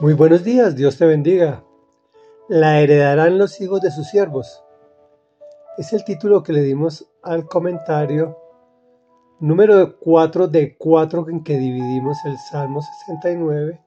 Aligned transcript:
Muy 0.00 0.12
buenos 0.12 0.42
días, 0.42 0.74
Dios 0.74 0.98
te 0.98 1.06
bendiga. 1.06 1.62
La 2.48 2.80
heredarán 2.80 3.38
los 3.38 3.60
hijos 3.60 3.80
de 3.80 3.92
sus 3.92 4.08
siervos. 4.08 4.64
Es 5.78 5.92
el 5.92 6.04
título 6.04 6.42
que 6.42 6.52
le 6.52 6.62
dimos 6.62 7.08
al 7.22 7.46
comentario 7.46 8.36
número 9.38 9.96
4 10.00 10.48
de 10.48 10.76
4 10.76 11.28
en 11.28 11.44
que 11.44 11.56
dividimos 11.58 12.18
el 12.24 12.36
Salmo 12.38 12.82
69 12.82 13.80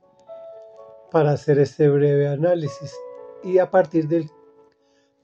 para 1.12 1.32
hacer 1.32 1.60
este 1.60 1.90
breve 1.90 2.30
análisis. 2.30 2.96
Y 3.44 3.58
a 3.58 3.70
partir 3.70 4.08
del 4.08 4.32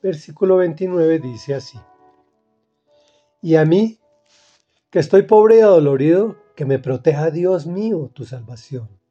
versículo 0.01 0.57
29 0.57 1.19
dice 1.19 1.55
así. 1.55 1.79
Y 3.41 3.55
a 3.55 3.63
mí, 3.63 3.99
que 4.89 4.99
estoy 4.99 5.21
pobre 5.21 5.59
y 5.59 5.61
adolorido, 5.61 6.35
que 6.57 6.65
me 6.65 6.77
proteja 6.77 7.31
Dios 7.31 7.67
mío, 7.67 8.11
tu 8.13 8.25
salvación 8.25 9.02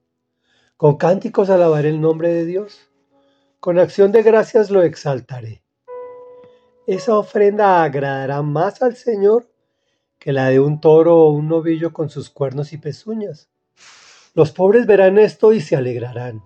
con 0.82 0.96
cánticos 0.96 1.48
alabaré 1.48 1.90
el 1.90 2.00
nombre 2.00 2.34
de 2.34 2.44
Dios. 2.44 2.90
Con 3.60 3.78
acción 3.78 4.10
de 4.10 4.24
gracias 4.24 4.68
lo 4.68 4.82
exaltaré. 4.82 5.62
Esa 6.88 7.16
ofrenda 7.16 7.84
agradará 7.84 8.42
más 8.42 8.82
al 8.82 8.96
Señor 8.96 9.48
que 10.18 10.32
la 10.32 10.48
de 10.48 10.58
un 10.58 10.80
toro 10.80 11.18
o 11.18 11.30
un 11.30 11.46
novillo 11.46 11.92
con 11.92 12.10
sus 12.10 12.30
cuernos 12.30 12.72
y 12.72 12.78
pezuñas. 12.78 13.48
Los 14.34 14.50
pobres 14.50 14.84
verán 14.86 15.18
esto 15.18 15.52
y 15.52 15.60
se 15.60 15.76
alegrarán. 15.76 16.42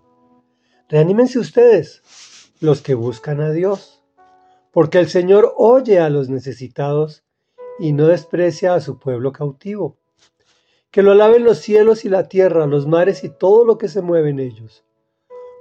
Reanímense 0.91 1.39
ustedes, 1.39 2.03
los 2.61 2.83
que 2.83 2.93
buscan 2.93 3.41
a 3.41 3.53
Dios, 3.53 4.05
porque 4.71 4.99
el 4.99 5.09
Señor 5.09 5.55
oye 5.57 5.99
a 5.99 6.11
los 6.11 6.29
necesitados 6.29 7.25
y 7.79 7.95
no 7.95 8.07
desprecia 8.07 8.75
a 8.75 8.83
su 8.83 8.99
pueblo 8.99 9.33
cautivo. 9.33 9.97
Que 10.97 11.03
lo 11.03 11.13
alaben 11.13 11.45
los 11.45 11.59
cielos 11.59 12.07
y 12.07 12.09
la 12.09 12.27
tierra, 12.27 12.67
los 12.67 12.87
mares 12.87 13.23
y 13.23 13.29
todo 13.29 13.67
lo 13.67 13.77
que 13.77 13.87
se 13.87 14.01
mueve 14.01 14.31
en 14.31 14.41
ellos. 14.41 14.83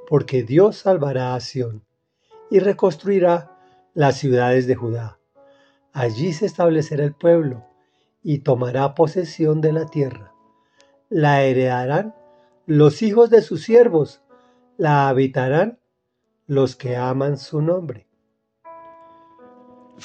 Porque 0.07 0.43
Dios 0.43 0.77
salvará 0.77 1.35
a 1.35 1.41
Sión 1.41 1.83
y 2.49 2.59
reconstruirá 2.59 3.59
las 3.93 4.15
ciudades 4.15 4.65
de 4.65 4.75
Judá. 4.75 5.19
Allí 5.91 6.31
se 6.31 6.45
establecerá 6.45 7.03
el 7.03 7.13
pueblo 7.13 7.65
y 8.23 8.43
tomará 8.43 8.95
posesión 8.95 9.59
de 9.59 9.73
la 9.73 9.87
tierra. 9.87 10.31
La 11.09 11.43
heredarán 11.43 12.15
los 12.65 13.01
hijos 13.01 13.29
de 13.29 13.41
sus 13.41 13.61
siervos, 13.61 14.21
la 14.77 15.09
habitarán 15.09 15.79
los 16.47 16.77
que 16.77 16.95
aman 16.95 17.37
su 17.37 17.61
nombre. 17.61 18.07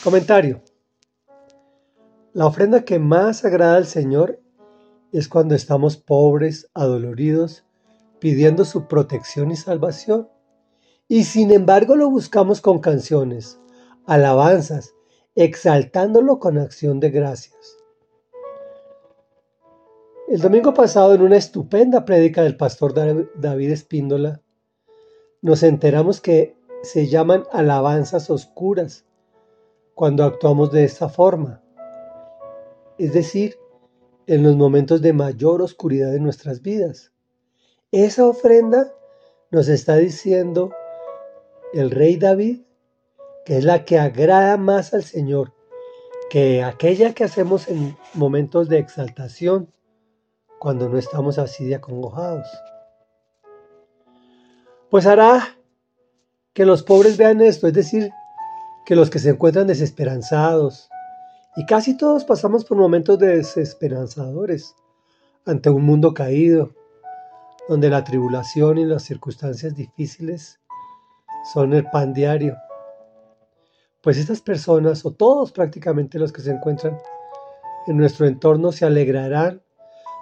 Comentario. 0.03 0.61
La 2.33 2.47
ofrenda 2.47 2.84
que 2.84 2.98
más 2.98 3.44
agrada 3.44 3.77
al 3.77 3.87
Señor 3.87 4.41
es 5.12 5.28
cuando 5.28 5.55
estamos 5.55 5.97
pobres, 5.97 6.69
adoloridos, 6.75 7.64
pidiendo 8.19 8.64
su 8.64 8.86
protección 8.86 9.50
y 9.50 9.56
salvación. 9.56 10.28
Y 11.08 11.25
sin 11.25 11.50
embargo 11.50 11.97
lo 11.97 12.08
buscamos 12.11 12.61
con 12.61 12.78
canciones, 12.78 13.58
alabanzas, 14.06 14.94
exaltándolo 15.34 16.38
con 16.38 16.58
acción 16.58 17.00
de 17.00 17.11
gracias. 17.11 17.77
El 20.28 20.41
domingo 20.41 20.72
pasado, 20.72 21.14
en 21.14 21.22
una 21.22 21.36
estupenda 21.36 22.05
prédica 22.05 22.44
del 22.44 22.56
pastor 22.56 22.94
David 22.94 23.70
Espíndola, 23.70 24.41
nos 25.42 25.64
enteramos 25.64 26.20
que 26.20 26.56
se 26.83 27.08
llaman 27.08 27.44
alabanzas 27.50 28.31
oscuras 28.31 29.05
cuando 29.94 30.25
actuamos 30.25 30.70
de 30.70 30.84
esta 30.84 31.08
forma. 31.08 31.62
Es 32.97 33.12
decir, 33.12 33.56
en 34.31 34.45
los 34.45 34.55
momentos 34.55 35.03
de 35.03 35.12
mayor 35.12 35.61
oscuridad 35.61 36.12
de 36.12 36.20
nuestras 36.20 36.62
vidas. 36.62 37.11
Esa 37.91 38.25
ofrenda 38.28 38.95
nos 39.50 39.67
está 39.67 39.97
diciendo 39.97 40.70
el 41.72 41.91
rey 41.91 42.14
David 42.14 42.61
que 43.45 43.56
es 43.56 43.64
la 43.64 43.84
que 43.84 43.98
agrada 43.98 44.56
más 44.56 44.95
al 44.95 45.03
Señor 45.03 45.53
que 46.31 46.62
aquella 46.62 47.12
que 47.12 47.25
hacemos 47.25 47.66
en 47.66 47.97
momentos 48.15 48.69
de 48.69 48.78
exaltación 48.78 49.69
cuando 50.60 50.88
no 50.88 50.97
estamos 50.97 51.37
así 51.37 51.65
de 51.65 51.75
acongojados. 51.75 52.47
Pues 54.91 55.06
hará 55.06 55.59
que 56.53 56.65
los 56.65 56.84
pobres 56.84 57.16
vean 57.16 57.41
esto, 57.41 57.66
es 57.66 57.72
decir, 57.72 58.12
que 58.87 58.94
los 58.94 59.10
que 59.10 59.19
se 59.19 59.31
encuentran 59.31 59.66
desesperanzados, 59.66 60.88
y 61.56 61.66
casi 61.66 61.97
todos 61.97 62.25
pasamos 62.25 62.65
por 62.65 62.78
momentos 62.78 63.19
desesperanzadores 63.19 64.77
ante 65.44 65.69
un 65.69 65.84
mundo 65.84 66.15
caído, 66.15 66.75
donde 67.69 67.91
la 67.91 68.05
tribulación 68.05 68.78
y 68.78 68.84
las 68.84 69.03
circunstancias 69.03 69.75
difíciles 69.75 70.60
son 71.53 71.72
el 71.72 71.89
pan 71.91 72.12
diario. 72.12 72.56
Pues 74.00 74.16
estas 74.16 74.41
personas, 74.41 75.05
o 75.05 75.12
todos 75.12 75.53
prácticamente 75.53 76.19
los 76.19 76.33
que 76.33 76.41
se 76.41 76.53
encuentran 76.53 76.99
en 77.87 77.97
nuestro 77.97 78.27
entorno, 78.27 78.71
se 78.72 78.87
alegrarán, 78.87 79.62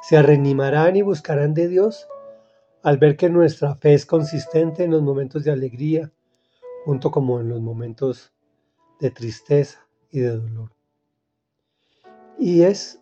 se 0.03 0.23
reanimarán 0.23 0.97
y 0.97 1.03
buscarán 1.03 1.53
de 1.55 1.69
Dios 1.69 2.09
al 2.83 2.97
ver 2.99 3.17
que 3.17 3.29
nuestra 3.29 3.75
fe 3.75 3.95
es 3.95 4.07
consistente 4.07 4.85
en 4.85 4.93
los 4.93 5.03
momentos 5.03 5.45
de 5.45 5.53
alegría, 5.53 6.11
junto 6.85 7.11
como 7.11 7.41
en 7.41 7.51
los 7.51 7.61
momentos 7.61 8.33
de 9.01 9.11
tristeza 9.11 9.87
y 10.11 10.21
de 10.21 10.31
dolor 10.31 10.78
y 12.39 12.63
es 12.63 13.01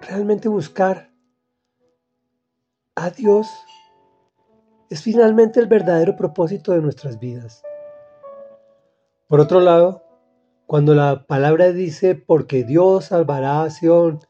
realmente 0.00 0.48
buscar 0.48 1.10
a 2.94 3.10
Dios. 3.10 3.48
Es 4.90 5.02
finalmente 5.02 5.60
el 5.60 5.66
verdadero 5.66 6.14
propósito 6.14 6.72
de 6.72 6.82
nuestras 6.82 7.18
vidas. 7.18 7.62
Por 9.28 9.40
otro 9.40 9.60
lado, 9.60 10.04
cuando 10.66 10.94
la 10.94 11.26
palabra 11.26 11.72
dice, 11.72 12.14
porque 12.14 12.64
Dios 12.64 13.06
salvará 13.06 13.62
a 13.62 13.70
Sión 13.70 14.20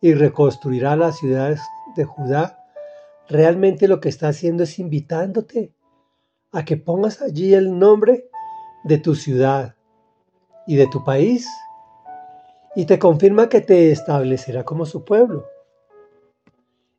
y 0.00 0.14
reconstruirá 0.14 0.94
las 0.96 1.18
ciudades 1.18 1.60
de 1.96 2.04
Judá, 2.04 2.58
realmente 3.28 3.88
lo 3.88 4.00
que 4.00 4.08
está 4.08 4.28
haciendo 4.28 4.64
es 4.64 4.78
invitándote 4.78 5.74
a 6.52 6.64
que 6.64 6.76
pongas 6.76 7.22
allí 7.22 7.54
el 7.54 7.78
nombre 7.78 8.28
de 8.84 8.98
tu 8.98 9.14
ciudad 9.14 9.74
y 10.66 10.76
de 10.76 10.86
tu 10.86 11.02
país 11.02 11.48
y 12.74 12.86
te 12.86 12.98
confirma 12.98 13.48
que 13.48 13.60
te 13.60 13.90
establecerá 13.92 14.64
como 14.64 14.86
su 14.86 15.04
pueblo, 15.04 15.46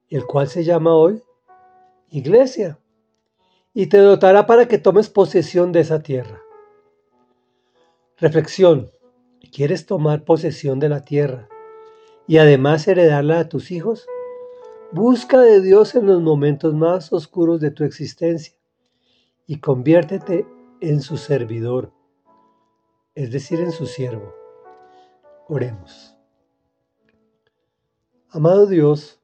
el 0.10 0.26
cual 0.26 0.48
se 0.48 0.64
llama 0.64 0.96
hoy 0.96 1.24
iglesia, 2.10 2.78
y 3.74 3.88
te 3.88 3.98
dotará 3.98 4.46
para 4.46 4.68
que 4.68 4.78
tomes 4.78 5.10
posesión 5.10 5.72
de 5.72 5.80
esa 5.80 6.04
tierra. 6.04 6.42
Reflexión, 8.18 8.92
¿quieres 9.52 9.88
tomar 9.88 10.24
posesión 10.24 10.80
de 10.80 10.90
la 10.90 11.02
tierra 11.04 11.50
y 12.28 12.38
además 12.38 12.88
heredarla 12.88 13.40
a 13.40 13.50
tus 13.50 13.72
hijos? 13.72 14.06
Busca 14.92 15.42
de 15.42 15.60
Dios 15.60 15.96
en 15.96 16.06
los 16.06 16.22
momentos 16.22 16.76
más 16.76 17.12
oscuros 17.12 17.60
de 17.60 17.72
tu 17.72 17.84
existencia 17.84 18.54
y 19.48 19.60
conviértete 19.60 20.46
en 20.80 21.02
su 21.02 21.18
servidor, 21.18 21.92
es 23.16 23.32
decir, 23.32 23.60
en 23.60 23.72
su 23.72 23.88
siervo. 23.88 24.43
Oremos. 25.56 26.18
Amado 28.32 28.66
Dios, 28.66 29.22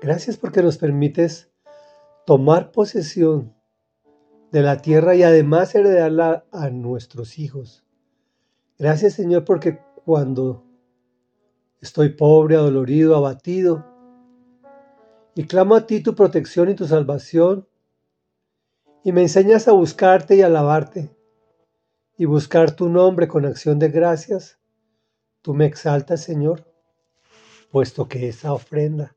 gracias 0.00 0.36
porque 0.36 0.62
nos 0.62 0.78
permites 0.78 1.50
tomar 2.24 2.70
posesión 2.70 3.52
de 4.52 4.62
la 4.62 4.76
tierra 4.76 5.16
y 5.16 5.24
además 5.24 5.74
heredarla 5.74 6.44
a 6.52 6.70
nuestros 6.70 7.40
hijos. 7.40 7.84
Gracias 8.78 9.14
Señor 9.14 9.44
porque 9.44 9.80
cuando 10.04 10.64
estoy 11.80 12.10
pobre, 12.10 12.54
adolorido, 12.54 13.16
abatido, 13.16 13.84
y 15.34 15.48
clamo 15.48 15.74
a 15.74 15.88
ti 15.88 16.00
tu 16.00 16.14
protección 16.14 16.68
y 16.70 16.76
tu 16.76 16.86
salvación, 16.86 17.66
y 19.02 19.10
me 19.10 19.22
enseñas 19.22 19.66
a 19.66 19.72
buscarte 19.72 20.36
y 20.36 20.42
alabarte, 20.42 21.10
y 22.16 22.24
buscar 22.26 22.76
tu 22.76 22.88
nombre 22.88 23.26
con 23.26 23.46
acción 23.46 23.80
de 23.80 23.88
gracias, 23.88 24.59
tú 25.42 25.54
me 25.54 25.66
exaltas, 25.66 26.22
Señor, 26.22 26.66
puesto 27.70 28.08
que 28.08 28.28
esa 28.28 28.52
ofrenda 28.52 29.16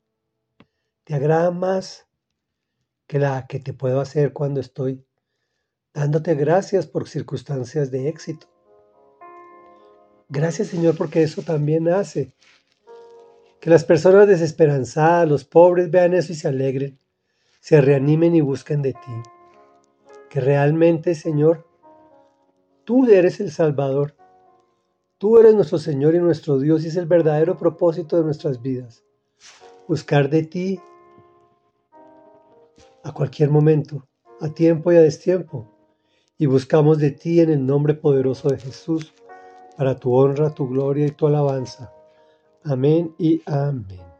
te 1.04 1.16
agrada 1.16 1.52
más 1.52 2.08
que 3.08 3.20
la 3.20 3.46
que 3.48 3.60
te 3.60 3.74
puedo 3.74 4.00
hacer 4.00 4.34
cuando 4.34 4.60
estoy 4.62 5.06
dándote 5.94 6.36
gracias 6.36 6.88
por 6.88 7.08
circunstancias 7.08 7.92
de 7.92 8.08
éxito. 8.08 8.48
Gracias, 10.30 10.70
Señor, 10.70 10.98
porque 10.98 11.22
eso 11.24 11.44
también 11.44 11.90
hace 11.90 12.34
que 13.60 13.70
las 13.70 13.86
personas 13.86 14.28
desesperanzadas, 14.28 15.30
los 15.30 15.46
pobres 15.46 15.92
vean 15.92 16.14
eso 16.14 16.32
y 16.34 16.36
se 16.36 16.48
alegren, 16.48 17.00
se 17.60 17.80
reanimen 17.82 18.36
y 18.36 18.42
busquen 18.42 18.82
de 18.82 18.94
ti. 18.94 19.30
Que 20.30 20.42
realmente, 20.42 21.14
Señor, 21.16 21.68
Tú 22.86 23.10
eres 23.10 23.40
el 23.40 23.50
Salvador. 23.50 24.14
Tú 25.24 25.38
eres 25.38 25.56
nuestro 25.56 25.78
Señor 25.78 26.16
y 26.16 26.20
nuestro 26.20 26.60
Dios 26.60 26.84
y 26.84 26.90
es 26.90 26.98
el 26.98 27.06
verdadero 27.06 27.58
propósito 27.58 28.18
de 28.18 28.26
nuestras 28.26 28.62
vidas. 28.62 29.06
Buscar 29.88 30.30
de 30.30 30.44
ti 30.44 30.82
a 33.06 33.14
cualquier 33.14 33.50
momento, 33.50 34.06
a 34.42 34.50
tiempo 34.50 34.92
y 34.92 34.98
a 34.98 35.02
destiempo, 35.02 35.72
y 36.38 36.46
buscamos 36.46 36.98
de 36.98 37.12
ti 37.12 37.40
en 37.40 37.52
el 37.52 37.66
nombre 37.66 37.94
poderoso 37.94 38.50
de 38.50 38.58
Jesús, 38.58 39.14
para 39.78 39.96
tu 39.96 40.14
honra, 40.14 40.54
tu 40.54 40.68
gloria 40.68 41.06
y 41.06 41.12
tu 41.12 41.26
alabanza. 41.26 41.94
Amén 42.66 43.16
y 43.18 43.42
amén. 43.46 44.13